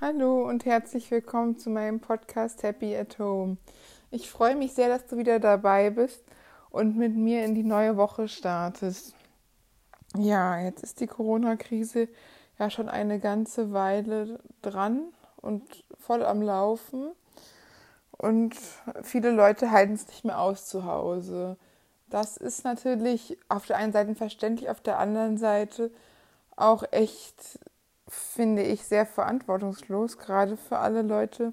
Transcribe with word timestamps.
Hallo 0.00 0.48
und 0.48 0.64
herzlich 0.64 1.08
willkommen 1.12 1.56
zu 1.56 1.70
meinem 1.70 2.00
Podcast 2.00 2.64
Happy 2.64 2.96
at 2.96 3.20
Home. 3.20 3.58
Ich 4.10 4.28
freue 4.28 4.56
mich 4.56 4.72
sehr, 4.72 4.88
dass 4.88 5.06
du 5.06 5.16
wieder 5.16 5.38
dabei 5.38 5.90
bist 5.90 6.24
und 6.70 6.96
mit 6.96 7.14
mir 7.14 7.44
in 7.44 7.54
die 7.54 7.62
neue 7.62 7.96
Woche 7.96 8.26
startest. 8.26 9.14
Ja, 10.16 10.58
jetzt 10.58 10.82
ist 10.82 10.98
die 10.98 11.06
Corona-Krise 11.06 12.08
ja 12.58 12.70
schon 12.70 12.88
eine 12.88 13.20
ganze 13.20 13.72
Weile 13.72 14.40
dran 14.62 15.12
und 15.36 15.62
voll 15.96 16.24
am 16.24 16.42
Laufen. 16.42 17.12
Und 18.10 18.56
viele 19.02 19.30
Leute 19.30 19.70
halten 19.70 19.94
es 19.94 20.08
nicht 20.08 20.24
mehr 20.24 20.40
aus 20.40 20.66
zu 20.66 20.86
Hause. 20.86 21.56
Das 22.10 22.36
ist 22.36 22.64
natürlich 22.64 23.38
auf 23.48 23.66
der 23.66 23.76
einen 23.76 23.92
Seite 23.92 24.16
verständlich, 24.16 24.68
auf 24.68 24.80
der 24.80 24.98
anderen 24.98 25.38
Seite 25.38 25.92
auch 26.56 26.82
echt, 26.90 27.60
finde 28.08 28.62
ich, 28.62 28.84
sehr 28.84 29.06
verantwortungslos, 29.06 30.18
gerade 30.18 30.56
für 30.56 30.78
alle 30.78 31.02
Leute, 31.02 31.52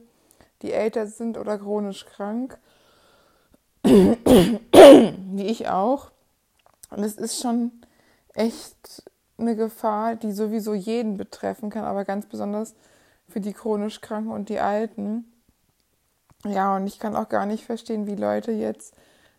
die 0.62 0.72
älter 0.72 1.08
sind 1.08 1.38
oder 1.38 1.58
chronisch 1.58 2.06
krank, 2.06 2.58
wie 3.84 5.48
ich 5.48 5.70
auch. 5.70 6.12
Und 6.90 7.04
es 7.04 7.16
ist 7.16 7.42
schon 7.42 7.72
echt 8.34 9.04
eine 9.38 9.56
Gefahr, 9.56 10.16
die 10.16 10.32
sowieso 10.32 10.74
jeden 10.74 11.18
betreffen 11.18 11.70
kann, 11.70 11.86
aber 11.86 12.06
ganz 12.06 12.28
besonders 12.28 12.76
für 13.28 13.40
die 13.40 13.54
chronisch 13.54 14.02
Kranken 14.02 14.32
und 14.32 14.50
die 14.50 14.60
Alten. 14.60 15.26
Ja, 16.46 16.76
und 16.76 16.86
ich 16.88 17.00
kann 17.00 17.16
auch 17.16 17.30
gar 17.30 17.46
nicht 17.46 17.66
verstehen, 17.66 18.08
wie 18.08 18.16
Leute 18.16 18.52
jetzt 18.52 18.94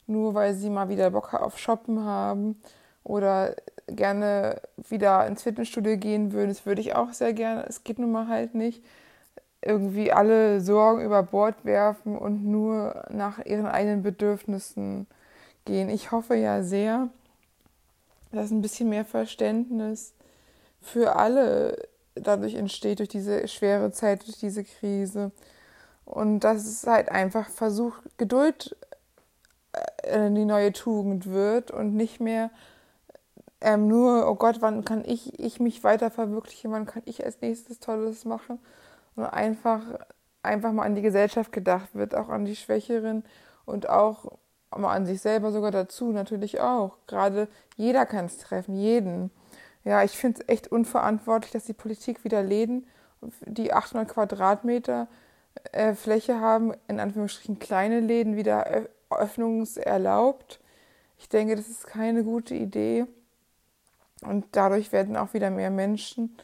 nur 0.06 0.34
weil 0.34 0.54
sie 0.54 0.70
mal 0.70 0.88
wieder 0.88 1.10
Bock 1.10 1.34
auf 1.34 1.58
Shoppen 1.58 2.04
haben 2.04 2.60
oder 3.04 3.54
gerne 3.86 4.60
wieder 4.76 5.26
ins 5.26 5.42
Fitnessstudio 5.42 5.96
gehen 5.96 6.32
würden. 6.32 6.48
Das 6.48 6.66
würde 6.66 6.80
ich 6.80 6.94
auch 6.94 7.12
sehr 7.12 7.32
gerne. 7.32 7.64
Es 7.68 7.84
geht 7.84 7.98
nun 7.98 8.12
mal 8.12 8.28
halt 8.28 8.54
nicht. 8.54 8.82
Irgendwie 9.60 10.12
alle 10.12 10.60
Sorgen 10.60 11.04
über 11.04 11.22
Bord 11.22 11.64
werfen 11.64 12.18
und 12.18 12.44
nur 12.44 13.04
nach 13.10 13.44
ihren 13.44 13.66
eigenen 13.66 14.02
Bedürfnissen 14.02 15.06
gehen. 15.64 15.88
Ich 15.88 16.10
hoffe 16.10 16.34
ja 16.34 16.62
sehr, 16.62 17.08
dass 18.32 18.50
ein 18.50 18.62
bisschen 18.62 18.88
mehr 18.88 19.04
Verständnis 19.04 20.14
für 20.80 21.16
alle 21.16 21.88
dadurch 22.14 22.54
entsteht, 22.54 22.98
durch 22.98 23.08
diese 23.08 23.46
schwere 23.48 23.92
Zeit, 23.92 24.26
durch 24.26 24.38
diese 24.38 24.64
Krise. 24.64 25.30
Und 26.04 26.40
dass 26.40 26.66
es 26.66 26.86
halt 26.86 27.08
einfach 27.08 27.48
versucht, 27.48 28.02
Geduld 28.18 28.76
äh, 30.02 30.30
die 30.30 30.44
neue 30.44 30.72
Tugend 30.72 31.30
wird 31.30 31.70
und 31.70 31.94
nicht 31.94 32.20
mehr 32.20 32.50
ähm, 33.62 33.88
nur, 33.88 34.28
oh 34.28 34.34
Gott, 34.34 34.56
wann 34.60 34.84
kann 34.84 35.04
ich, 35.04 35.38
ich 35.38 35.60
mich 35.60 35.84
weiter 35.84 36.10
verwirklichen, 36.10 36.72
wann 36.72 36.86
kann 36.86 37.02
ich 37.06 37.24
als 37.24 37.40
nächstes 37.40 37.80
Tolles 37.80 38.24
machen 38.24 38.58
und 39.16 39.24
einfach, 39.24 39.82
einfach 40.42 40.72
mal 40.72 40.84
an 40.84 40.94
die 40.94 41.02
Gesellschaft 41.02 41.52
gedacht 41.52 41.94
wird, 41.94 42.14
auch 42.14 42.28
an 42.28 42.44
die 42.44 42.56
Schwächeren 42.56 43.24
und 43.64 43.88
auch 43.88 44.38
mal 44.76 44.94
an 44.94 45.06
sich 45.06 45.20
selber 45.20 45.52
sogar 45.52 45.70
dazu, 45.70 46.12
natürlich 46.12 46.60
auch. 46.60 46.96
Gerade 47.06 47.48
jeder 47.76 48.06
kann 48.06 48.26
es 48.26 48.38
treffen, 48.38 48.76
jeden. 48.76 49.30
Ja, 49.84 50.02
ich 50.02 50.12
finde 50.12 50.40
es 50.40 50.48
echt 50.48 50.68
unverantwortlich, 50.68 51.52
dass 51.52 51.64
die 51.64 51.72
Politik 51.72 52.24
wieder 52.24 52.42
Läden, 52.42 52.86
die 53.46 53.72
800 53.72 54.08
Quadratmeter 54.08 55.08
äh, 55.72 55.94
Fläche 55.94 56.40
haben, 56.40 56.72
in 56.88 57.00
Anführungsstrichen 57.00 57.58
kleine 57.58 58.00
Läden 58.00 58.36
wieder 58.36 58.66
öffnungserlaubt. 59.10 60.60
Ich 61.18 61.28
denke, 61.28 61.56
das 61.56 61.68
ist 61.68 61.86
keine 61.86 62.24
gute 62.24 62.54
Idee. 62.54 63.06
Und 64.22 64.46
dadurch 64.52 64.92
werden 64.92 65.16
auch 65.16 65.34
wieder 65.34 65.50
mehr 65.50 65.70
Menschen 65.70 66.36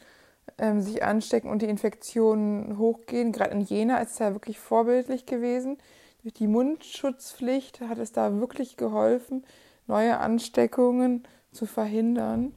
ähm, 0.57 0.81
sich 0.81 1.03
anstecken 1.03 1.49
und 1.49 1.61
die 1.61 1.69
Infektionen 1.69 2.77
hochgehen. 2.77 3.31
Gerade 3.31 3.51
in 3.51 3.61
Jena 3.61 3.99
ist 3.99 4.11
es 4.13 4.19
ja 4.19 4.33
wirklich 4.33 4.59
vorbildlich 4.59 5.25
gewesen. 5.25 5.77
Durch 6.21 6.33
die 6.33 6.47
Mundschutzpflicht 6.47 7.81
hat 7.81 7.97
es 7.97 8.11
da 8.11 8.39
wirklich 8.39 8.75
geholfen, 8.75 9.45
neue 9.87 10.19
Ansteckungen 10.19 11.23
zu 11.51 11.65
verhindern. 11.65 12.53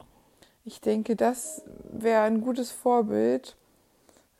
Ich 0.64 0.80
denke, 0.80 1.16
das 1.16 1.62
wäre 1.90 2.22
ein 2.22 2.40
gutes 2.40 2.70
Vorbild 2.70 3.56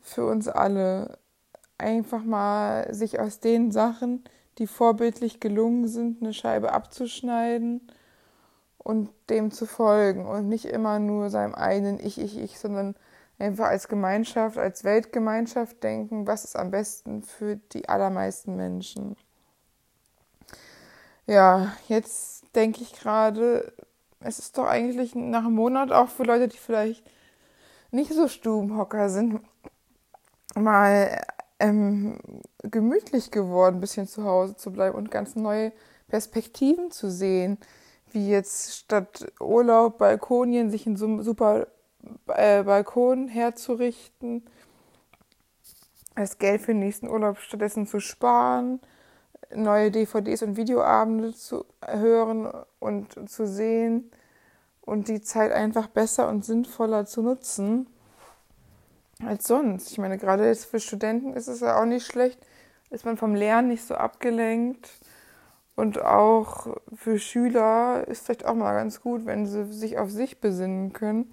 für 0.00 0.26
uns 0.26 0.48
alle. 0.48 1.18
Einfach 1.78 2.22
mal 2.22 2.92
sich 2.94 3.18
aus 3.18 3.40
den 3.40 3.72
Sachen, 3.72 4.22
die 4.58 4.66
vorbildlich 4.66 5.40
gelungen 5.40 5.88
sind, 5.88 6.22
eine 6.22 6.32
Scheibe 6.32 6.72
abzuschneiden 6.72 7.80
und 8.82 9.10
dem 9.30 9.50
zu 9.50 9.66
folgen 9.66 10.26
und 10.26 10.48
nicht 10.48 10.64
immer 10.64 10.98
nur 10.98 11.30
seinem 11.30 11.54
eigenen 11.54 12.00
Ich, 12.00 12.20
Ich, 12.20 12.38
Ich, 12.38 12.58
sondern 12.58 12.94
einfach 13.38 13.66
als 13.66 13.88
Gemeinschaft, 13.88 14.58
als 14.58 14.84
Weltgemeinschaft 14.84 15.82
denken, 15.82 16.26
was 16.26 16.44
ist 16.44 16.56
am 16.56 16.70
besten 16.70 17.22
für 17.22 17.56
die 17.56 17.88
allermeisten 17.88 18.56
Menschen. 18.56 19.16
Ja, 21.26 21.72
jetzt 21.88 22.44
denke 22.54 22.82
ich 22.82 22.92
gerade, 22.92 23.72
es 24.20 24.38
ist 24.38 24.58
doch 24.58 24.66
eigentlich 24.66 25.14
nach 25.14 25.44
einem 25.44 25.54
Monat 25.54 25.92
auch 25.92 26.08
für 26.08 26.24
Leute, 26.24 26.48
die 26.48 26.58
vielleicht 26.58 27.04
nicht 27.90 28.12
so 28.12 28.28
Stubenhocker 28.28 29.08
sind, 29.08 29.40
mal 30.54 31.20
ähm, 31.58 32.18
gemütlich 32.62 33.30
geworden, 33.30 33.76
ein 33.76 33.80
bisschen 33.80 34.08
zu 34.08 34.24
Hause 34.24 34.56
zu 34.56 34.72
bleiben 34.72 34.96
und 34.96 35.10
ganz 35.10 35.36
neue 35.36 35.72
Perspektiven 36.08 36.90
zu 36.90 37.10
sehen 37.10 37.58
wie 38.14 38.28
jetzt 38.28 38.76
statt 38.76 39.32
Urlaub 39.40 39.98
Balkonien 39.98 40.70
sich 40.70 40.86
in 40.86 40.96
so 40.96 41.06
einem 41.06 41.22
super 41.22 41.66
äh, 42.28 42.62
Balkon 42.62 43.28
herzurichten, 43.28 44.44
das 46.14 46.38
Geld 46.38 46.60
für 46.60 46.72
den 46.72 46.80
nächsten 46.80 47.08
Urlaub 47.08 47.38
stattdessen 47.38 47.86
zu 47.86 48.00
sparen, 48.00 48.80
neue 49.54 49.90
DVDs 49.90 50.42
und 50.42 50.56
Videoabende 50.56 51.34
zu 51.34 51.64
hören 51.84 52.50
und 52.80 53.30
zu 53.30 53.46
sehen 53.46 54.10
und 54.80 55.08
die 55.08 55.20
Zeit 55.20 55.52
einfach 55.52 55.86
besser 55.86 56.28
und 56.28 56.44
sinnvoller 56.44 57.06
zu 57.06 57.22
nutzen 57.22 57.86
als 59.24 59.46
sonst. 59.46 59.90
Ich 59.90 59.98
meine, 59.98 60.18
gerade 60.18 60.46
jetzt 60.46 60.66
für 60.66 60.80
Studenten 60.80 61.34
ist 61.34 61.48
es 61.48 61.60
ja 61.60 61.80
auch 61.80 61.86
nicht 61.86 62.06
schlecht, 62.06 62.38
ist 62.90 63.04
man 63.04 63.16
vom 63.16 63.34
Lernen 63.34 63.68
nicht 63.68 63.84
so 63.84 63.94
abgelenkt 63.94 64.90
und 65.74 66.02
auch 66.02 66.76
für 66.94 67.18
Schüler 67.18 68.06
ist 68.06 68.24
vielleicht 68.24 68.44
auch 68.44 68.54
mal 68.54 68.74
ganz 68.74 69.00
gut, 69.00 69.26
wenn 69.26 69.46
sie 69.46 69.72
sich 69.72 69.98
auf 69.98 70.10
sich 70.10 70.40
besinnen 70.40 70.92
können 70.92 71.32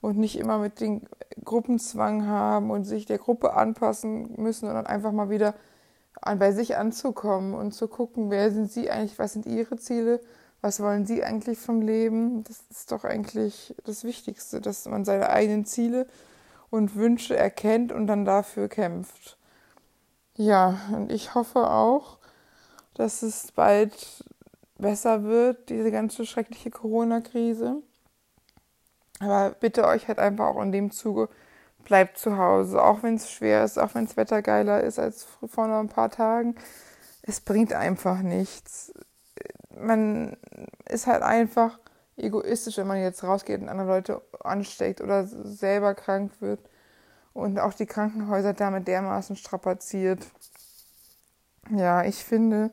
und 0.00 0.18
nicht 0.18 0.38
immer 0.38 0.58
mit 0.58 0.80
den 0.80 1.02
Gruppenzwang 1.44 2.26
haben 2.26 2.70
und 2.70 2.84
sich 2.84 3.06
der 3.06 3.18
Gruppe 3.18 3.54
anpassen 3.54 4.34
müssen, 4.36 4.66
sondern 4.66 4.86
einfach 4.86 5.12
mal 5.12 5.30
wieder 5.30 5.54
bei 6.38 6.52
sich 6.52 6.76
anzukommen 6.76 7.54
und 7.54 7.72
zu 7.72 7.88
gucken, 7.88 8.30
wer 8.30 8.50
sind 8.50 8.70
sie 8.70 8.90
eigentlich, 8.90 9.18
was 9.18 9.32
sind 9.32 9.46
ihre 9.46 9.76
Ziele, 9.76 10.20
was 10.60 10.80
wollen 10.80 11.04
sie 11.04 11.22
eigentlich 11.22 11.58
vom 11.58 11.82
Leben. 11.82 12.44
Das 12.44 12.62
ist 12.70 12.92
doch 12.92 13.04
eigentlich 13.04 13.74
das 13.84 14.04
Wichtigste, 14.04 14.60
dass 14.60 14.86
man 14.86 15.04
seine 15.04 15.28
eigenen 15.30 15.66
Ziele 15.66 16.06
und 16.70 16.96
Wünsche 16.96 17.36
erkennt 17.36 17.92
und 17.92 18.06
dann 18.06 18.24
dafür 18.24 18.68
kämpft. 18.68 19.36
Ja, 20.36 20.78
und 20.92 21.12
ich 21.12 21.34
hoffe 21.34 21.70
auch, 21.70 22.18
dass 22.94 23.22
es 23.22 23.52
bald 23.52 24.24
besser 24.78 25.24
wird, 25.24 25.68
diese 25.68 25.90
ganze 25.90 26.26
schreckliche 26.26 26.70
Corona-Krise. 26.70 27.82
Aber 29.20 29.50
bitte 29.50 29.86
euch 29.86 30.08
halt 30.08 30.18
einfach 30.18 30.46
auch 30.46 30.62
in 30.62 30.72
dem 30.72 30.90
Zuge, 30.90 31.28
bleibt 31.84 32.18
zu 32.18 32.38
Hause, 32.38 32.82
auch 32.82 33.02
wenn 33.02 33.16
es 33.16 33.30
schwer 33.30 33.64
ist, 33.64 33.78
auch 33.78 33.94
wenn 33.94 34.06
das 34.06 34.16
Wetter 34.16 34.42
geiler 34.42 34.82
ist 34.82 34.98
als 34.98 35.26
vor 35.46 35.68
noch 35.68 35.80
ein 35.80 35.88
paar 35.88 36.10
Tagen. 36.10 36.56
Es 37.22 37.40
bringt 37.40 37.72
einfach 37.72 38.20
nichts. 38.20 38.92
Man 39.76 40.36
ist 40.88 41.06
halt 41.06 41.22
einfach 41.22 41.78
egoistisch, 42.16 42.78
wenn 42.78 42.86
man 42.86 43.00
jetzt 43.00 43.24
rausgeht 43.24 43.60
und 43.60 43.68
andere 43.68 43.88
Leute 43.88 44.22
ansteckt 44.40 45.00
oder 45.00 45.26
selber 45.26 45.94
krank 45.94 46.32
wird 46.40 46.60
und 47.32 47.58
auch 47.58 47.74
die 47.74 47.86
Krankenhäuser 47.86 48.52
damit 48.52 48.88
dermaßen 48.88 49.36
strapaziert. 49.36 50.20
Ja, 51.70 52.04
ich 52.04 52.24
finde, 52.24 52.70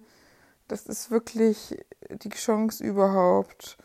das 0.72 0.86
ist 0.86 1.12
wirklich 1.12 1.78
die 2.10 2.30
Chance 2.30 2.84
überhaupt, 2.84 3.78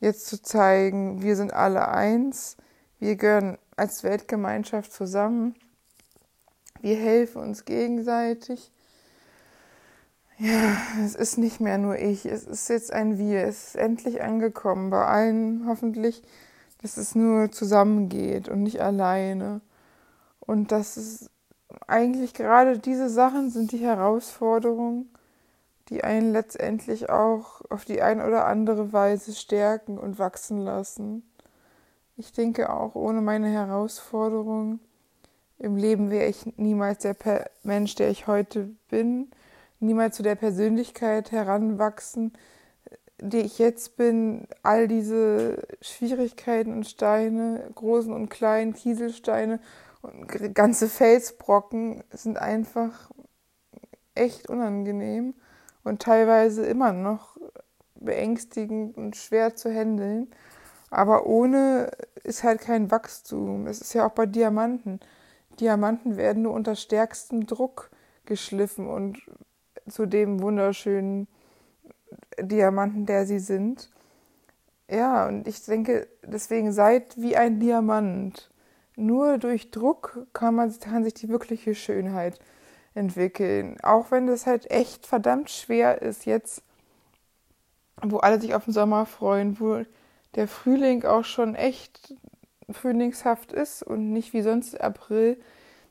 jetzt 0.00 0.26
zu 0.26 0.42
zeigen, 0.42 1.22
wir 1.22 1.34
sind 1.34 1.52
alle 1.52 1.88
eins, 1.88 2.58
wir 2.98 3.16
gehören 3.16 3.56
als 3.76 4.04
Weltgemeinschaft 4.04 4.92
zusammen, 4.92 5.54
wir 6.82 6.96
helfen 6.96 7.40
uns 7.40 7.64
gegenseitig. 7.64 8.70
Ja, 10.38 10.76
es 11.02 11.14
ist 11.14 11.38
nicht 11.38 11.60
mehr 11.60 11.78
nur 11.78 11.96
ich, 11.96 12.26
es 12.26 12.44
ist 12.46 12.68
jetzt 12.68 12.92
ein 12.92 13.18
Wir, 13.18 13.44
es 13.44 13.68
ist 13.68 13.76
endlich 13.76 14.22
angekommen 14.22 14.90
bei 14.90 15.06
allen 15.06 15.66
hoffentlich, 15.66 16.22
dass 16.82 16.98
es 16.98 17.14
nur 17.14 17.50
zusammengeht 17.50 18.50
und 18.50 18.62
nicht 18.62 18.82
alleine. 18.82 19.62
Und 20.40 20.70
dass 20.70 20.98
es 20.98 21.30
eigentlich 21.86 22.34
gerade 22.34 22.78
diese 22.78 23.08
Sachen 23.08 23.50
sind 23.50 23.72
die 23.72 23.78
Herausforderungen, 23.78 25.08
die 25.88 26.02
einen 26.02 26.32
letztendlich 26.32 27.10
auch 27.10 27.62
auf 27.70 27.84
die 27.84 28.02
eine 28.02 28.26
oder 28.26 28.46
andere 28.46 28.92
Weise 28.92 29.34
stärken 29.34 29.98
und 29.98 30.18
wachsen 30.18 30.60
lassen. 30.60 31.22
Ich 32.16 32.32
denke 32.32 32.70
auch, 32.70 32.94
ohne 32.94 33.20
meine 33.20 33.48
Herausforderungen 33.48 34.80
im 35.58 35.76
Leben 35.76 36.10
wäre 36.10 36.26
ich 36.26 36.56
niemals 36.56 36.98
der 36.98 37.14
per 37.14 37.50
Mensch, 37.62 37.94
der 37.94 38.10
ich 38.10 38.26
heute 38.26 38.70
bin, 38.88 39.30
niemals 39.80 40.16
zu 40.16 40.22
der 40.22 40.34
Persönlichkeit 40.34 41.32
heranwachsen, 41.32 42.32
die 43.20 43.38
ich 43.38 43.58
jetzt 43.58 43.96
bin. 43.96 44.46
All 44.62 44.88
diese 44.88 45.62
Schwierigkeiten 45.80 46.72
und 46.72 46.86
Steine, 46.86 47.70
großen 47.74 48.12
und 48.12 48.28
kleinen 48.28 48.74
Kieselsteine 48.74 49.60
und 50.02 50.54
ganze 50.54 50.88
Felsbrocken 50.88 52.02
sind 52.10 52.38
einfach 52.38 53.10
echt 54.14 54.48
unangenehm 54.48 55.34
und 55.86 56.02
teilweise 56.02 56.66
immer 56.66 56.92
noch 56.92 57.36
beängstigend 57.94 58.96
und 58.96 59.16
schwer 59.16 59.54
zu 59.54 59.72
handeln. 59.72 60.28
Aber 60.90 61.26
ohne 61.26 61.90
ist 62.24 62.42
halt 62.42 62.60
kein 62.60 62.90
Wachstum. 62.90 63.66
Es 63.66 63.80
ist 63.80 63.94
ja 63.94 64.06
auch 64.06 64.12
bei 64.12 64.26
Diamanten. 64.26 65.00
Diamanten 65.60 66.16
werden 66.16 66.42
nur 66.42 66.54
unter 66.54 66.74
stärkstem 66.74 67.46
Druck 67.46 67.90
geschliffen 68.24 68.88
und 68.88 69.18
zu 69.88 70.06
dem 70.06 70.42
wunderschönen 70.42 71.28
Diamanten, 72.40 73.06
der 73.06 73.24
sie 73.24 73.38
sind. 73.38 73.90
Ja, 74.90 75.28
und 75.28 75.46
ich 75.46 75.64
denke, 75.64 76.08
deswegen 76.24 76.72
seid 76.72 77.16
wie 77.16 77.36
ein 77.36 77.60
Diamant. 77.60 78.50
Nur 78.96 79.38
durch 79.38 79.70
Druck 79.70 80.26
kann, 80.32 80.56
man, 80.56 80.76
kann 80.80 81.04
sich 81.04 81.14
die 81.14 81.28
wirkliche 81.28 81.74
Schönheit 81.74 82.40
entwickeln. 82.96 83.76
Auch 83.82 84.10
wenn 84.10 84.26
das 84.26 84.46
halt 84.46 84.70
echt 84.70 85.06
verdammt 85.06 85.50
schwer 85.50 86.02
ist 86.02 86.26
jetzt, 86.26 86.62
wo 88.02 88.18
alle 88.18 88.40
sich 88.40 88.54
auf 88.54 88.64
den 88.64 88.74
Sommer 88.74 89.06
freuen, 89.06 89.58
wo 89.60 89.84
der 90.34 90.48
Frühling 90.48 91.04
auch 91.04 91.24
schon 91.24 91.54
echt 91.54 92.14
frühlingshaft 92.70 93.52
ist 93.52 93.82
und 93.82 94.12
nicht 94.12 94.32
wie 94.32 94.42
sonst 94.42 94.80
April, 94.80 95.40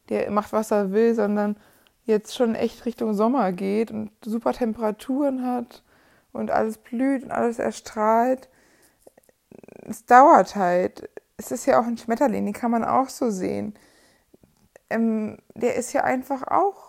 der 0.10 0.30
macht, 0.32 0.54
was 0.54 0.72
er 0.72 0.92
will, 0.92 1.16
sondern 1.16 1.56
jetzt 2.06 2.36
schon 2.36 2.54
echt 2.54 2.86
Richtung 2.86 3.14
Sommer 3.14 3.52
geht 3.52 3.92
und 3.92 4.12
super 4.24 4.54
Temperaturen 4.54 5.46
hat 5.46 5.84
und 6.32 6.52
alles 6.52 6.78
blüht 6.78 7.24
und 7.24 7.32
alles 7.32 7.60
erstrahlt. 7.60 8.50
Es 9.88 10.06
dauert 10.06 10.56
halt. 10.56 11.10
Es 11.38 11.52
ist 11.52 11.66
ja 11.66 11.80
auch 11.80 11.86
ein 11.86 11.98
Schmetterling, 11.98 12.46
den 12.46 12.54
kann 12.54 12.72
man 12.72 12.84
auch 12.84 13.10
so 13.10 13.30
sehen. 13.30 13.74
Ähm, 14.90 15.38
der 15.56 15.76
ist 15.76 15.94
ja 15.94 16.04
einfach 16.04 16.44
auch 16.44 16.85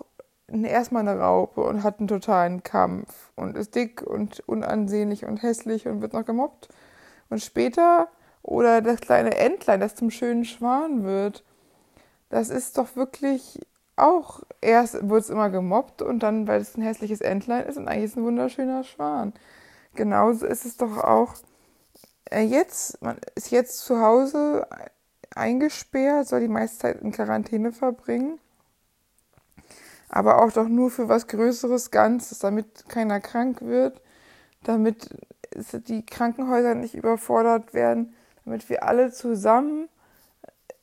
erstmal 0.48 1.06
eine 1.06 1.18
Raupe 1.20 1.62
und 1.62 1.82
hat 1.82 1.98
einen 1.98 2.08
totalen 2.08 2.62
Kampf 2.62 3.32
und 3.34 3.56
ist 3.56 3.74
dick 3.74 4.02
und 4.02 4.40
unansehnlich 4.48 5.24
und 5.24 5.42
hässlich 5.42 5.86
und 5.88 6.00
wird 6.00 6.12
noch 6.12 6.24
gemobbt. 6.24 6.68
Und 7.28 7.42
später, 7.42 8.08
oder 8.42 8.80
das 8.80 9.00
kleine 9.00 9.36
Entlein, 9.36 9.80
das 9.80 9.96
zum 9.96 10.10
schönen 10.10 10.44
Schwan 10.44 11.04
wird, 11.04 11.44
das 12.28 12.50
ist 12.50 12.78
doch 12.78 12.96
wirklich 12.96 13.60
auch, 13.96 14.42
erst 14.60 15.08
wird 15.08 15.22
es 15.22 15.30
immer 15.30 15.50
gemobbt 15.50 16.02
und 16.02 16.22
dann, 16.22 16.46
weil 16.46 16.60
es 16.60 16.76
ein 16.76 16.82
hässliches 16.82 17.20
Entlein 17.20 17.66
ist 17.66 17.76
und 17.76 17.88
eigentlich 17.88 18.04
ist 18.04 18.16
ein 18.16 18.24
wunderschöner 18.24 18.84
Schwan. 18.84 19.32
Genauso 19.94 20.46
ist 20.46 20.64
es 20.66 20.76
doch 20.76 20.98
auch 20.98 21.34
äh, 22.30 22.42
jetzt, 22.42 23.02
man 23.02 23.18
ist 23.34 23.50
jetzt 23.50 23.78
zu 23.80 24.00
Hause 24.00 24.66
eingesperrt, 25.34 26.28
soll 26.28 26.40
die 26.40 26.48
meiste 26.48 26.78
Zeit 26.78 27.00
in 27.00 27.12
Quarantäne 27.12 27.72
verbringen 27.72 28.38
aber 30.08 30.42
auch 30.42 30.52
doch 30.52 30.68
nur 30.68 30.90
für 30.90 31.08
was 31.08 31.26
Größeres 31.26 31.90
Ganzes, 31.90 32.38
damit 32.38 32.88
keiner 32.88 33.20
krank 33.20 33.62
wird, 33.62 34.00
damit 34.62 35.10
die 35.88 36.04
Krankenhäuser 36.04 36.74
nicht 36.74 36.94
überfordert 36.94 37.74
werden, 37.74 38.14
damit 38.44 38.68
wir 38.68 38.84
alle 38.84 39.12
zusammen 39.12 39.88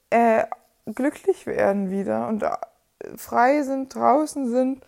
äh, 0.10 0.46
glücklich 0.94 1.46
werden 1.46 1.90
wieder 1.90 2.28
und 2.28 2.44
äh, 2.44 2.52
frei 3.16 3.64
sind, 3.64 3.94
draußen 3.94 4.50
sind 4.50 4.84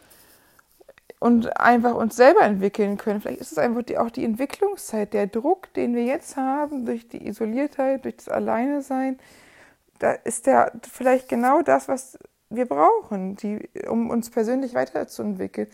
und 1.20 1.58
einfach 1.60 1.96
uns 1.96 2.16
selber 2.16 2.42
entwickeln 2.42 2.98
können. 2.98 3.22
Vielleicht 3.22 3.42
ist 3.42 3.52
es 3.52 3.58
einfach 3.58 3.84
die, 3.84 3.98
auch 3.98 4.12
die 4.12 4.26
Entwicklungszeit, 4.26 5.14
der 5.14 5.28
Druck, 5.28 5.74
den 5.74 5.96
wir 5.96 6.04
jetzt 6.04 6.36
haben 6.36 6.86
durch 6.86 7.08
die 7.08 7.26
Isoliertheit, 7.26 8.06
durch 8.06 8.18
das 8.18 8.30
Alleinesein. 8.30 9.18
Da 10.00 10.12
ist 10.12 10.46
der 10.46 10.74
vielleicht 10.92 11.30
genau 11.30 11.62
das, 11.62 11.88
was 11.88 12.20
wir 12.50 12.66
brauchen, 12.66 13.36
die, 13.36 13.70
um 13.88 14.10
uns 14.10 14.30
persönlich 14.30 14.74
weiterzuentwickeln, 14.74 15.68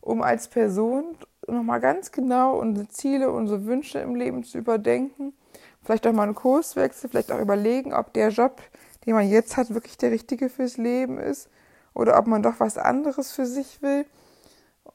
um 0.00 0.22
als 0.22 0.48
Person 0.48 1.16
nochmal 1.46 1.80
ganz 1.80 2.12
genau 2.12 2.58
unsere 2.58 2.88
Ziele, 2.88 3.30
unsere 3.30 3.66
Wünsche 3.66 3.98
im 3.98 4.14
Leben 4.14 4.44
zu 4.44 4.58
überdenken, 4.58 5.34
vielleicht 5.82 6.06
auch 6.06 6.12
mal 6.12 6.24
einen 6.24 6.34
Kurswechsel, 6.34 7.10
vielleicht 7.10 7.32
auch 7.32 7.40
überlegen, 7.40 7.92
ob 7.92 8.12
der 8.12 8.30
Job, 8.30 8.62
den 9.04 9.14
man 9.14 9.28
jetzt 9.28 9.56
hat, 9.56 9.72
wirklich 9.72 9.98
der 9.98 10.10
richtige 10.10 10.48
fürs 10.48 10.76
Leben 10.76 11.18
ist 11.18 11.48
oder 11.94 12.18
ob 12.18 12.26
man 12.26 12.42
doch 12.42 12.60
was 12.60 12.78
anderes 12.78 13.32
für 13.32 13.46
sich 13.46 13.82
will. 13.82 14.06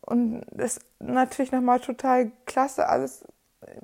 Und 0.02 0.42
das 0.52 0.78
ist 0.78 0.86
natürlich 1.00 1.52
nochmal 1.52 1.80
total 1.80 2.32
klasse, 2.46 2.90
alles 2.90 3.24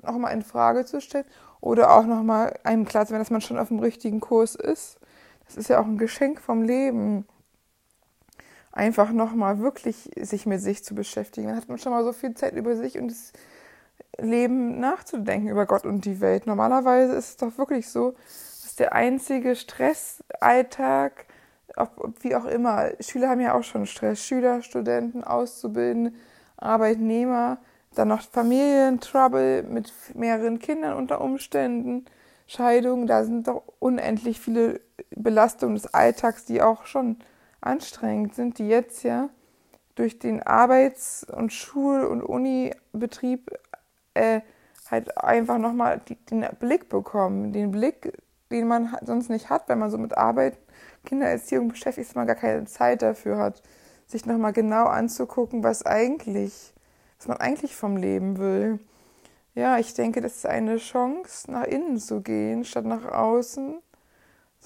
nochmal 0.02 0.32
in 0.32 0.42
Frage 0.42 0.84
zu 0.84 1.00
stellen 1.00 1.26
oder 1.60 1.92
auch 1.92 2.04
nochmal 2.04 2.58
einem 2.64 2.84
klar 2.84 3.06
zu 3.06 3.12
werden, 3.12 3.22
dass 3.22 3.30
man 3.30 3.40
schon 3.40 3.58
auf 3.58 3.68
dem 3.68 3.78
richtigen 3.78 4.20
Kurs 4.20 4.54
ist. 4.54 4.98
Das 5.46 5.56
ist 5.56 5.68
ja 5.68 5.80
auch 5.80 5.84
ein 5.86 5.98
Geschenk 5.98 6.40
vom 6.40 6.62
Leben 6.62 7.26
einfach 8.76 9.10
nochmal 9.10 9.58
wirklich 9.58 10.10
sich 10.20 10.46
mit 10.46 10.60
sich 10.60 10.84
zu 10.84 10.94
beschäftigen. 10.94 11.48
Dann 11.48 11.56
hat 11.56 11.68
man 11.68 11.78
schon 11.78 11.92
mal 11.92 12.04
so 12.04 12.12
viel 12.12 12.34
Zeit 12.34 12.54
über 12.54 12.76
sich 12.76 12.98
und 12.98 13.08
das 13.08 13.32
Leben 14.18 14.78
nachzudenken 14.78 15.48
über 15.48 15.66
Gott 15.66 15.86
und 15.86 16.04
die 16.04 16.20
Welt. 16.20 16.46
Normalerweise 16.46 17.14
ist 17.14 17.28
es 17.30 17.36
doch 17.38 17.58
wirklich 17.58 17.88
so, 17.88 18.14
dass 18.62 18.76
der 18.76 18.92
einzige 18.92 19.56
Stressalltag, 19.56 21.26
ob, 21.76 22.22
wie 22.22 22.36
auch 22.36 22.44
immer, 22.44 22.90
Schüler 23.00 23.30
haben 23.30 23.40
ja 23.40 23.54
auch 23.54 23.64
schon 23.64 23.86
Stress, 23.86 24.22
Schüler, 24.22 24.62
Studenten, 24.62 25.24
Auszubildende, 25.24 26.12
Arbeitnehmer, 26.58 27.58
dann 27.94 28.08
noch 28.08 28.22
Familientrouble 28.22 29.62
mit 29.62 29.92
mehreren 30.14 30.58
Kindern 30.58 30.96
unter 30.96 31.20
Umständen, 31.22 32.04
Scheidungen, 32.46 33.06
da 33.06 33.24
sind 33.24 33.48
doch 33.48 33.62
unendlich 33.78 34.38
viele 34.38 34.80
Belastungen 35.10 35.76
des 35.76 35.92
Alltags, 35.92 36.44
die 36.44 36.62
auch 36.62 36.86
schon 36.86 37.16
anstrengend 37.60 38.34
sind, 38.34 38.58
die 38.58 38.68
jetzt 38.68 39.02
ja 39.02 39.28
durch 39.94 40.18
den 40.18 40.42
Arbeits- 40.42 41.24
und 41.24 41.52
Schul- 41.52 42.04
und 42.04 42.22
Unibetrieb 42.22 43.50
äh, 44.14 44.40
halt 44.90 45.18
einfach 45.18 45.58
nochmal 45.58 46.00
den 46.30 46.46
Blick 46.60 46.88
bekommen. 46.88 47.52
Den 47.52 47.70
Blick, 47.70 48.12
den 48.50 48.68
man 48.68 48.96
sonst 49.02 49.30
nicht 49.30 49.50
hat, 49.50 49.68
wenn 49.68 49.78
man 49.78 49.90
so 49.90 49.98
mit 49.98 50.16
Arbeit, 50.16 50.58
Kindererziehung 51.04 51.68
beschäftigt 51.68 52.08
ist, 52.08 52.16
man 52.16 52.26
gar 52.26 52.36
keine 52.36 52.66
Zeit 52.66 53.02
dafür 53.02 53.38
hat, 53.38 53.62
sich 54.06 54.26
nochmal 54.26 54.52
genau 54.52 54.84
anzugucken, 54.84 55.64
was 55.64 55.84
eigentlich, 55.84 56.74
was 57.18 57.28
man 57.28 57.38
eigentlich 57.38 57.74
vom 57.74 57.96
Leben 57.96 58.38
will. 58.38 58.78
Ja, 59.54 59.78
ich 59.78 59.94
denke, 59.94 60.20
das 60.20 60.36
ist 60.36 60.46
eine 60.46 60.76
Chance, 60.76 61.50
nach 61.50 61.64
innen 61.64 61.98
zu 61.98 62.20
gehen, 62.20 62.64
statt 62.64 62.84
nach 62.84 63.06
außen 63.06 63.78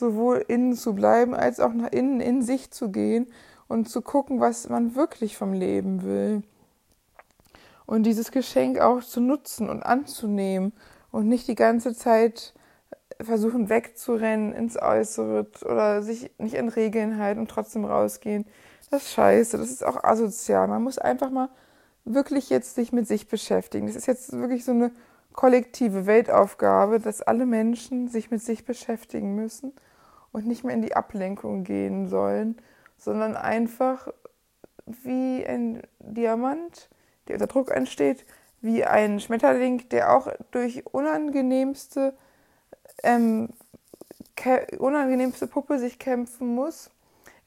sowohl 0.00 0.44
innen 0.48 0.74
zu 0.74 0.94
bleiben, 0.94 1.34
als 1.34 1.60
auch 1.60 1.72
nach 1.72 1.92
innen 1.92 2.20
in 2.20 2.42
sich 2.42 2.72
zu 2.72 2.90
gehen 2.90 3.28
und 3.68 3.88
zu 3.88 4.02
gucken, 4.02 4.40
was 4.40 4.68
man 4.68 4.96
wirklich 4.96 5.36
vom 5.36 5.52
Leben 5.52 6.02
will. 6.02 6.42
Und 7.86 8.02
dieses 8.02 8.32
Geschenk 8.32 8.80
auch 8.80 9.00
zu 9.00 9.20
nutzen 9.20 9.70
und 9.70 9.84
anzunehmen 9.84 10.72
und 11.12 11.28
nicht 11.28 11.46
die 11.46 11.54
ganze 11.54 11.94
Zeit 11.94 12.54
versuchen 13.20 13.68
wegzurennen 13.68 14.52
ins 14.52 14.80
Äußere 14.80 15.46
oder 15.64 16.02
sich 16.02 16.30
nicht 16.38 16.54
in 16.54 16.68
Regeln 16.68 17.18
halten 17.18 17.40
und 17.40 17.50
trotzdem 17.50 17.84
rausgehen. 17.84 18.44
Das 18.90 19.02
ist 19.02 19.12
scheiße, 19.12 19.56
das 19.58 19.70
ist 19.70 19.84
auch 19.84 20.02
asozial. 20.02 20.66
Man 20.66 20.82
muss 20.82 20.98
einfach 20.98 21.30
mal 21.30 21.48
wirklich 22.04 22.50
jetzt 22.50 22.74
sich 22.74 22.92
mit 22.92 23.06
sich 23.06 23.28
beschäftigen. 23.28 23.86
Das 23.86 23.96
ist 23.96 24.06
jetzt 24.06 24.32
wirklich 24.32 24.64
so 24.64 24.72
eine 24.72 24.90
kollektive 25.32 26.06
Weltaufgabe, 26.06 26.98
dass 26.98 27.22
alle 27.22 27.46
Menschen 27.46 28.08
sich 28.08 28.30
mit 28.30 28.42
sich 28.42 28.64
beschäftigen 28.64 29.34
müssen 29.34 29.72
und 30.32 30.46
nicht 30.46 30.64
mehr 30.64 30.74
in 30.74 30.82
die 30.82 30.94
Ablenkung 30.94 31.64
gehen 31.64 32.08
sollen, 32.08 32.56
sondern 32.96 33.36
einfach 33.36 34.08
wie 34.86 35.44
ein 35.46 35.82
Diamant, 35.98 36.88
der 37.28 37.36
unter 37.36 37.46
Druck 37.46 37.70
entsteht, 37.70 38.24
wie 38.60 38.84
ein 38.84 39.20
Schmetterling, 39.20 39.88
der 39.88 40.12
auch 40.14 40.28
durch 40.50 40.86
unangenehmste, 40.86 42.14
ähm, 43.02 43.50
unangenehmste 44.78 45.46
Puppe 45.46 45.78
sich 45.78 45.98
kämpfen 45.98 46.54
muss. 46.54 46.90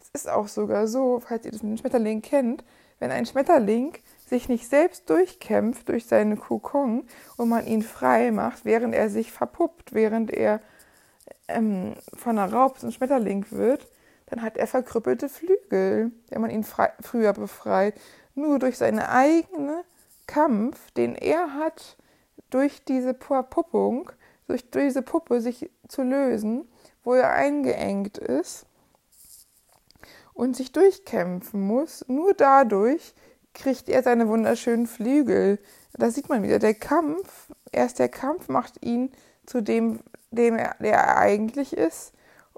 Es 0.02 0.10
ist 0.22 0.30
auch 0.30 0.48
sogar 0.48 0.88
so, 0.88 1.20
falls 1.20 1.46
ihr 1.46 1.52
das 1.52 1.64
mit 1.64 1.72
dem 1.72 1.78
Schmetterling 1.78 2.22
kennt, 2.22 2.64
wenn 3.00 3.12
ein 3.12 3.26
Schmetterling 3.26 3.94
sich 4.28 4.50
nicht 4.50 4.68
selbst 4.68 5.10
durchkämpft 5.10 5.90
durch 5.90 6.06
seine 6.06 6.38
Kokon 6.38 7.06
und 7.38 7.50
man 7.50 7.66
ihn 7.68 7.82
frei 7.84 8.32
macht, 8.32 8.66
während 8.66 8.96
er 8.96 9.10
sich 9.10 9.32
verpuppt, 9.32 9.94
während 9.94 10.32
er 10.32 10.62
ähm, 11.48 11.96
von 12.16 12.38
einer 12.38 12.52
Raub 12.52 12.80
zum 12.80 12.92
Schmetterling 12.92 13.46
wird, 13.52 13.88
dann 14.28 14.42
hat 14.42 14.58
er 14.58 14.68
verkrüppelte 14.68 15.30
Flügel, 15.30 16.12
wenn 16.30 16.42
man 16.42 16.50
ihn 16.50 16.66
früher 17.02 17.34
befreit. 17.34 17.96
Nur 18.36 18.60
durch 18.60 18.78
seinen 18.78 19.00
eigenen 19.00 19.84
Kampf, 20.26 20.92
den 20.92 21.16
er 21.16 21.54
hat, 21.54 21.98
durch 22.50 22.84
diese 22.84 23.14
Puppung, 23.14 24.12
durch 24.48 24.70
diese 24.72 25.02
Puppe 25.02 25.42
sich 25.42 25.70
zu 25.88 26.04
lösen, 26.04 26.68
wo 27.04 27.14
er 27.14 27.32
eingeengt 27.32 28.18
ist, 28.18 28.66
und 30.34 30.56
sich 30.56 30.72
durchkämpfen 30.72 31.62
muss. 31.62 32.06
Nur 32.08 32.34
dadurch 32.34 33.14
kriegt 33.54 33.90
er 33.90 34.04
seine 34.04 34.28
wunderschönen 34.28 34.88
Flügel. 34.88 35.60
Da 35.94 36.10
sieht 36.10 36.30
man 36.30 36.44
wieder, 36.44 36.60
der 36.60 36.74
Kampf, 36.74 37.52
erst 37.72 38.00
der 38.00 38.10
Kampf 38.10 38.50
macht 38.50 38.84
ihn 38.84 39.12
zu 39.46 39.62
dem, 39.62 40.00
dem 40.38 40.58
er, 40.58 40.76
der 40.80 40.94
er 40.94 41.18
eigentlich 41.18 41.76
ist. 41.76 42.14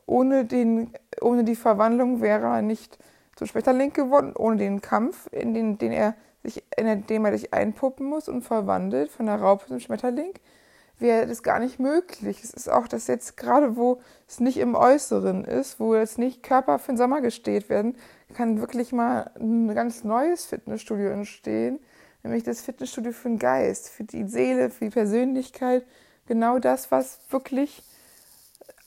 Ohne, 0.06 0.46
den, 0.46 0.94
ohne 1.22 1.44
die 1.44 1.56
Verwandlung 1.56 2.22
wäre 2.22 2.46
er 2.48 2.62
nicht 2.62 2.98
zum 3.36 3.48
Schmetterling 3.48 3.92
geworden, 3.92 4.34
ohne 4.36 4.58
den 4.58 4.82
Kampf, 4.82 5.28
in 5.32 5.54
den, 5.54 5.78
den 5.78 5.92
er 5.92 6.16
sich, 6.44 6.64
in 6.78 7.06
dem 7.08 7.26
er 7.26 7.38
sich 7.38 7.54
einpuppen 7.54 8.06
muss 8.06 8.30
und 8.30 8.44
verwandelt 8.44 9.12
von 9.12 9.26
der 9.26 9.42
Raupe 9.42 9.68
zum 9.68 9.80
Schmetterling, 9.80 10.34
wäre 11.00 11.28
das 11.28 11.44
gar 11.44 11.60
nicht 11.60 11.80
möglich. 11.80 12.42
Es 12.44 12.54
ist 12.54 12.70
auch, 12.70 12.88
dass 12.88 13.08
jetzt 13.08 13.36
gerade, 13.36 13.76
wo 13.76 14.00
es 14.28 14.40
nicht 14.40 14.58
im 14.58 14.76
Äußeren 14.76 15.44
ist, 15.44 15.80
wo 15.80 15.96
jetzt 15.96 16.18
nicht 16.18 16.44
Körper 16.44 16.80
für 16.80 16.94
den 16.94 16.98
Sommer 16.98 17.22
gesteht 17.22 17.70
werden, 17.70 17.98
kann 18.34 18.62
wirklich 18.62 18.92
mal 18.92 19.32
ein 19.40 19.74
ganz 19.76 20.04
neues 20.04 20.46
Fitnessstudio 20.46 21.10
entstehen, 21.10 21.80
nämlich 22.24 22.44
das 22.44 22.62
Fitnessstudio 22.62 23.12
für 23.12 23.30
den 23.30 23.40
Geist, 23.40 23.90
für 23.90 24.04
die 24.04 24.26
Seele, 24.26 24.70
für 24.70 24.86
die 24.86 24.92
Persönlichkeit. 24.92 25.86
Genau 26.28 26.60
das, 26.60 26.92
was 26.92 27.20
wirklich 27.30 27.84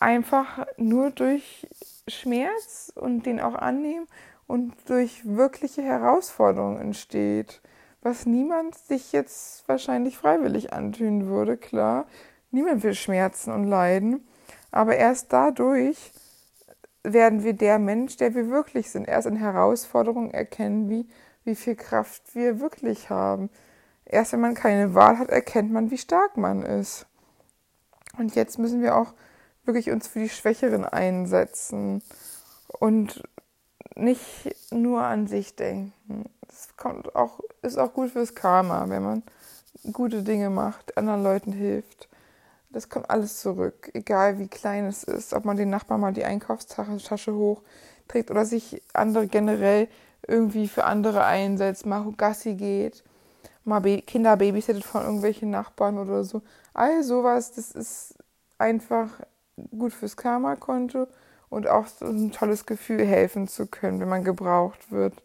einfach 0.00 0.66
nur 0.76 1.10
durch 1.10 1.66
Schmerz 2.08 2.92
und 2.94 3.26
den 3.26 3.40
auch 3.40 3.54
annehmen 3.54 4.06
und 4.46 4.74
durch 4.86 5.22
wirkliche 5.24 5.82
Herausforderungen 5.82 6.80
entsteht, 6.80 7.60
was 8.02 8.26
niemand 8.26 8.76
sich 8.76 9.12
jetzt 9.12 9.68
wahrscheinlich 9.68 10.16
freiwillig 10.16 10.72
antun 10.72 11.26
würde, 11.26 11.56
klar. 11.56 12.06
Niemand 12.50 12.82
will 12.82 12.94
Schmerzen 12.94 13.52
und 13.52 13.64
Leiden, 13.64 14.26
aber 14.70 14.96
erst 14.96 15.32
dadurch 15.32 16.12
werden 17.02 17.44
wir 17.44 17.52
der 17.52 17.78
Mensch, 17.78 18.16
der 18.16 18.34
wir 18.34 18.48
wirklich 18.50 18.90
sind. 18.90 19.06
Erst 19.06 19.26
in 19.26 19.36
Herausforderungen 19.36 20.30
erkennen, 20.30 20.88
wie, 20.88 21.06
wie 21.44 21.54
viel 21.54 21.76
Kraft 21.76 22.34
wir 22.34 22.60
wirklich 22.60 23.10
haben. 23.10 23.50
Erst 24.04 24.32
wenn 24.32 24.40
man 24.40 24.54
keine 24.54 24.94
Wahl 24.94 25.18
hat, 25.18 25.28
erkennt 25.28 25.70
man, 25.70 25.90
wie 25.90 25.98
stark 25.98 26.36
man 26.36 26.62
ist. 26.62 27.06
Und 28.18 28.34
jetzt 28.34 28.58
müssen 28.58 28.82
wir 28.82 28.96
auch 28.96 29.14
wirklich 29.64 29.90
uns 29.90 30.08
für 30.08 30.20
die 30.20 30.28
Schwächeren 30.28 30.84
einsetzen 30.84 32.02
und 32.80 33.22
nicht 33.94 34.56
nur 34.70 35.02
an 35.02 35.26
sich 35.26 35.56
denken. 35.56 36.24
Das 36.46 36.76
kommt 36.76 37.14
auch, 37.14 37.40
ist 37.62 37.78
auch 37.78 37.92
gut 37.92 38.10
fürs 38.10 38.34
Karma, 38.34 38.88
wenn 38.88 39.02
man 39.02 39.22
gute 39.92 40.22
Dinge 40.22 40.50
macht, 40.50 40.96
anderen 40.96 41.22
Leuten 41.22 41.52
hilft. 41.52 42.08
Das 42.70 42.88
kommt 42.88 43.08
alles 43.08 43.40
zurück, 43.40 43.90
egal 43.94 44.38
wie 44.38 44.48
klein 44.48 44.86
es 44.86 45.04
ist, 45.04 45.32
ob 45.32 45.44
man 45.44 45.56
den 45.56 45.70
Nachbarn 45.70 46.00
mal 46.00 46.12
die 46.12 46.24
Einkaufstasche 46.24 47.34
hochträgt 47.34 48.30
oder 48.30 48.44
sich 48.44 48.82
andere 48.92 49.26
generell 49.26 49.88
irgendwie 50.26 50.68
für 50.68 50.84
andere 50.84 51.24
einsetzt, 51.24 51.86
mal 51.86 52.12
Gassi 52.16 52.54
geht, 52.54 53.04
mal 53.64 53.80
Kinder 54.02 54.36
babysittet 54.36 54.84
von 54.84 55.02
irgendwelchen 55.02 55.50
Nachbarn 55.50 55.98
oder 55.98 56.24
so. 56.24 56.42
All 56.78 57.02
sowas, 57.02 57.50
das 57.50 57.72
ist 57.72 58.14
einfach 58.56 59.08
gut 59.76 59.92
fürs 59.92 60.16
Karma-Konto 60.16 61.08
und 61.48 61.66
auch 61.66 61.88
so 61.88 62.04
ein 62.04 62.30
tolles 62.30 62.66
Gefühl, 62.66 63.04
helfen 63.04 63.48
zu 63.48 63.66
können, 63.66 63.98
wenn 63.98 64.08
man 64.08 64.22
gebraucht 64.22 64.92
wird. 64.92 65.20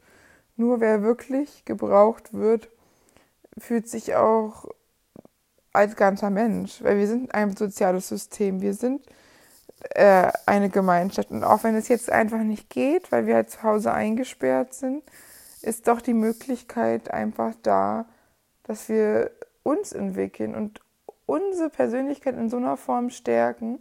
Nur 0.55 0.79
wer 0.79 1.03
wirklich 1.03 1.63
gebraucht 1.63 2.33
wird, 2.33 2.69
fühlt 3.55 3.88
sich 3.88 4.15
auch 4.15 4.65
als 5.74 5.95
ganzer 5.95 6.31
Mensch, 6.31 6.83
weil 6.83 6.98
wir 6.98 7.05
sind 7.05 7.36
ein 7.36 7.55
soziales 7.55 8.07
System, 8.07 8.62
wir 8.62 8.74
sind 8.74 9.05
äh, 9.91 10.31
eine 10.48 10.72
Gemeinschaft. 10.72 11.29
Und 11.29 11.43
auch 11.43 11.63
wenn 11.63 11.75
es 11.75 11.88
jetzt 11.88 12.12
einfach 12.12 12.39
nicht 12.39 12.72
geht, 12.72 13.12
weil 13.12 13.27
wir 13.27 13.36
halt 13.36 13.51
zu 13.51 13.62
Hause 13.62 13.93
eingesperrt 13.93 14.74
sind, 14.74 15.03
ist 15.62 15.88
doch 15.88 16.01
die 16.01 16.15
Möglichkeit 16.15 17.12
einfach 17.12 17.53
da, 17.62 18.07
dass 18.63 18.89
wir 18.89 19.29
uns 19.62 19.91
entwickeln 19.91 20.55
und 20.55 20.82
unsere 21.25 21.70
Persönlichkeit 21.70 22.36
in 22.36 22.50
so 22.50 22.58
einer 22.58 22.77
Form 22.77 23.10
stärken, 23.10 23.80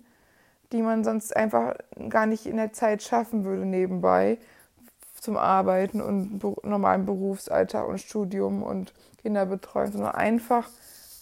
die 0.73 0.83
man 0.83 1.05
sonst 1.05 1.37
einfach 1.37 1.75
gar 2.09 2.27
nicht 2.27 2.47
in 2.47 2.57
der 2.57 2.73
Zeit 2.73 3.03
schaffen 3.03 3.45
würde 3.45 3.67
nebenbei 3.67 4.39
zum 5.15 5.37
Arbeiten 5.37 6.01
und 6.01 6.43
normalen 6.65 7.07
Berufsalltag 7.07 7.87
und 7.87 8.01
Studium 8.01 8.63
und 8.63 8.93
Kinderbetreuung, 9.23 9.93
sondern 9.93 10.17
einfach, 10.17 10.69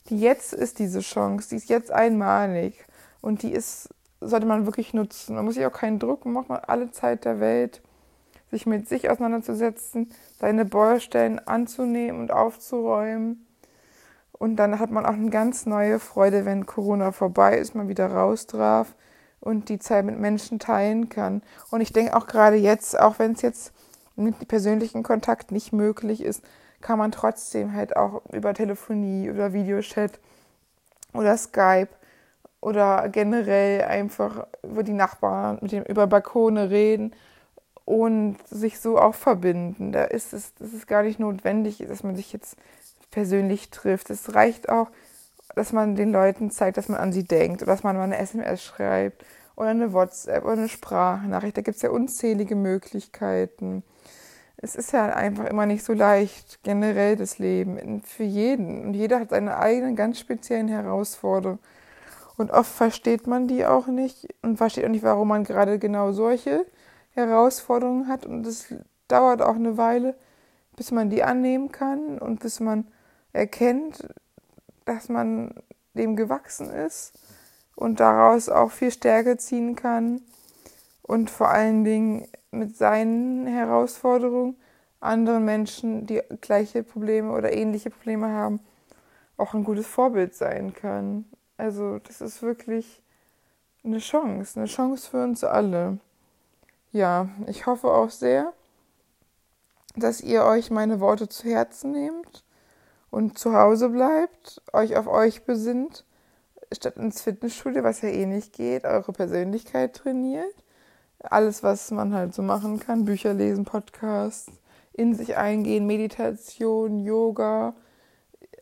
die 0.09 0.19
jetzt 0.19 0.55
ist 0.55 0.79
diese 0.79 1.01
Chance, 1.01 1.51
die 1.51 1.57
ist 1.57 1.69
jetzt 1.69 1.91
einmalig 1.91 2.87
und 3.21 3.43
die 3.43 3.53
ist, 3.53 3.91
sollte 4.23 4.47
man 4.47 4.65
wirklich 4.65 4.95
nutzen. 4.95 5.37
Man 5.37 5.45
muss 5.45 5.55
sich 5.55 5.67
auch 5.67 5.73
keinen 5.73 5.99
Druck 5.99 6.25
machen, 6.25 6.47
man 6.49 6.61
alle 6.67 6.91
Zeit 6.93 7.27
der 7.27 7.41
Welt, 7.41 7.83
sich 8.51 8.65
mit 8.65 8.89
sich 8.89 9.11
auseinanderzusetzen, 9.11 10.11
seine 10.39 10.65
Baustellen 10.65 11.39
anzunehmen 11.39 12.21
und 12.21 12.33
aufzuräumen. 12.33 13.47
Und 14.41 14.57
dann 14.57 14.79
hat 14.79 14.91
man 14.91 15.05
auch 15.05 15.13
eine 15.13 15.29
ganz 15.29 15.67
neue 15.67 15.99
Freude, 15.99 16.47
wenn 16.47 16.65
Corona 16.65 17.13
vorbei 17.13 17.59
ist, 17.59 17.75
man 17.75 17.89
wieder 17.89 18.11
raus 18.11 18.47
darf 18.47 18.95
und 19.39 19.69
die 19.69 19.79
Zeit 19.79 20.07
mit 20.07 20.19
Menschen 20.19 20.59
teilen 20.59 21.11
kann. 21.11 21.43
Und 21.71 21.83
ich 21.83 21.93
denke 21.93 22.17
auch 22.17 22.27
gerade 22.27 22.57
jetzt, 22.57 22.99
auch 22.99 23.19
wenn 23.19 23.33
es 23.33 23.43
jetzt 23.43 23.75
mit 24.17 24.49
persönlichem 24.49 25.03
Kontakt 25.03 25.53
nicht 25.53 25.75
möglich 25.75 26.23
ist, 26.23 26.43
kann 26.81 26.99
man 26.99 27.13
trotzdem 27.13 27.75
halt 27.75 27.97
auch 27.97 28.23
über 28.33 28.55
Telefonie 28.55 29.31
oder 29.31 29.53
Videochat 29.53 30.19
oder 31.13 31.37
Skype 31.37 31.91
oder 32.63 33.11
generell 33.11 33.83
einfach 33.83 34.47
über 34.63 34.85
die 34.85 34.95
Nachbarn, 34.95 35.59
mit 35.61 35.73
dem, 35.73 35.83
über 35.85 36.07
Balkone 36.07 36.71
reden 36.71 37.13
und 37.85 38.39
sich 38.49 38.81
so 38.81 38.99
auch 38.99 39.15
verbinden. 39.15 39.93
Da 39.93 40.05
ist 40.05 40.33
es, 40.33 40.55
das 40.55 40.73
ist 40.73 40.87
gar 40.87 41.03
nicht 41.03 41.21
notwendig, 41.21 41.85
dass 41.87 42.03
man 42.03 42.17
sich 42.17 42.33
jetzt 42.33 42.57
persönlich 43.11 43.71
trifft. 43.71 44.11
Es 44.11 44.35
reicht 44.35 44.69
auch, 44.69 44.91
dass 45.55 45.73
man 45.73 45.97
den 45.97 46.13
Leuten 46.13 46.51
zeigt, 46.51 46.77
dass 46.77 46.89
man 46.89 47.01
an 47.01 47.13
sie 47.13 47.25
denkt 47.25 47.63
oder 47.63 47.73
dass 47.73 47.83
man 47.83 47.97
mal 47.97 48.05
eine 48.05 48.19
SMS 48.19 48.63
schreibt 48.63 49.25
oder 49.57 49.69
eine 49.69 49.93
WhatsApp 49.93 50.45
oder 50.45 50.55
eine 50.55 50.69
Sprachnachricht. 50.69 51.57
Da 51.57 51.63
gibt 51.63 51.77
es 51.77 51.83
ja 51.83 51.91
unzählige 51.91 52.57
Möglichkeiten. 52.57 53.83
Es 54.57 54.75
ist 54.75 54.93
ja 54.93 55.07
einfach 55.07 55.47
immer 55.47 55.67
nicht 55.67 55.85
so 55.85 55.93
leicht, 55.93 56.61
generell 56.63 57.17
das 57.17 57.39
Leben, 57.39 58.03
für 58.03 58.25
jeden. 58.25 58.85
Und 58.85 58.95
jeder 58.95 59.21
hat 59.21 59.31
seine 59.31 59.59
eigenen 59.59 59.97
ganz 59.97 60.19
speziellen 60.19 60.69
Herausforderungen. 60.69 61.61
Und 62.37 62.53
oft 62.53 62.71
versteht 62.71 63.27
man 63.27 63.49
die 63.49 63.67
auch 63.67 63.87
nicht 63.87 64.29
und 64.43 64.57
versteht 64.57 64.85
auch 64.85 64.91
nicht, 64.91 65.03
warum 65.03 65.29
man 65.29 65.45
gerade 65.45 65.79
genau 65.79 66.13
solche 66.13 66.65
Herausforderungen 67.11 68.09
hat. 68.09 68.25
Und 68.25 68.47
es 68.47 68.73
dauert 69.09 69.43
auch 69.43 69.57
eine 69.57 69.77
Weile, 69.77 70.15
bis 70.77 70.91
man 70.91 71.11
die 71.11 71.23
annehmen 71.23 71.73
kann 71.73 72.19
und 72.19 72.41
bis 72.41 72.61
man 72.61 72.87
erkennt, 73.33 74.09
dass 74.85 75.09
man 75.09 75.55
dem 75.95 76.17
gewachsen 76.17 76.71
ist 76.71 77.19
und 77.77 78.01
daraus 78.01 78.49
auch 78.49 78.71
viel 78.71 78.91
Stärke 78.91 79.37
ziehen 79.37 79.77
kann 79.77 80.23
und 81.03 81.31
vor 81.31 81.49
allen 81.49 81.85
Dingen 81.85 82.29
mit 82.51 82.77
seinen 82.77 83.47
Herausforderungen 83.47 84.57
anderen 85.01 85.45
Menschen, 85.45 86.07
die 86.07 86.21
gleiche 86.41 86.83
Probleme 86.83 87.33
oder 87.33 87.53
ähnliche 87.53 87.91
Probleme 87.91 88.29
haben, 88.29 88.61
auch 89.37 89.55
ein 89.55 89.65
gutes 89.65 89.87
Vorbild 89.87 90.35
sein 90.35 90.75
kann. 90.75 91.25
Also 91.57 91.99
das 92.01 92.21
ist 92.21 92.43
wirklich 92.43 93.03
eine 93.83 93.99
Chance, 93.99 94.61
eine 94.61 94.69
Chance 94.69 95.11
für 95.11 95.25
uns 95.25 95.43
alle. 95.43 95.99
Ja, 96.93 97.29
ich 97.47 97.67
hoffe 97.67 97.89
auch 97.89 98.11
sehr, 98.11 98.53
dass 99.97 100.21
ihr 100.21 100.45
euch 100.45 100.71
meine 100.71 101.01
Worte 101.01 101.29
zu 101.29 101.49
Herzen 101.49 101.93
nehmt 101.93 102.45
und 103.11 103.39
zu 103.39 103.55
Hause 103.55 103.89
bleibt, 103.91 104.63
euch 104.73 104.97
auf 104.97 105.07
euch 105.07 105.45
besinnt, 105.45 106.05
statt 106.73 106.97
ins 106.97 107.23
Fitnessstudio, 107.23 107.83
was 107.83 108.03
ja 108.03 108.09
eh 108.09 108.27
nicht 108.27 108.53
geht, 108.53 108.85
eure 108.85 109.13
Persönlichkeit 109.13 109.95
trainiert. 109.95 110.55
Alles, 111.19 111.63
was 111.63 111.91
man 111.91 112.15
halt 112.15 112.35
so 112.35 112.43
machen 112.43 112.81
kann, 112.81 113.05
Bücher 113.05 113.35
lesen, 113.35 113.65
Podcasts, 113.65 114.53
in 114.93 115.15
sich 115.15 115.37
eingehen, 115.37 115.87
Meditation, 115.87 117.01
Yoga, 117.01 117.75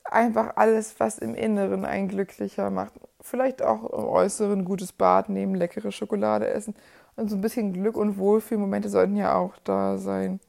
einfach 0.04 0.56
alles, 0.56 0.98
was 0.98 1.18
im 1.18 1.34
Inneren 1.34 1.84
einen 1.84 2.08
glücklicher 2.08 2.70
macht. 2.70 2.94
Vielleicht 3.20 3.62
auch 3.62 3.84
im 3.84 4.04
Äußeren 4.04 4.64
gutes 4.64 4.92
Bad 4.92 5.28
nehmen, 5.28 5.54
leckere 5.54 5.92
Schokolade 5.92 6.48
essen 6.48 6.74
und 7.16 7.28
so 7.28 7.36
ein 7.36 7.40
bisschen 7.40 7.72
Glück 7.72 7.96
und 7.96 8.18
Wohlfühlmomente 8.18 8.88
sollten 8.88 9.16
ja 9.16 9.34
auch 9.34 9.54
da 9.64 9.98
sein. 9.98 10.40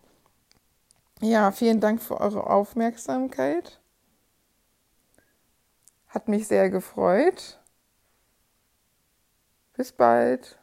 Ja, 1.22 1.51
vielen 1.51 1.82
Dank 1.82 2.01
für 2.01 2.22
eure 2.22 2.48
Aufmerksamkeit. 2.48 3.78
Hat 6.10 6.28
mich 6.28 6.48
sehr 6.48 6.70
gefreut. 6.70 7.60
Bis 9.74 9.92
bald. 9.92 10.59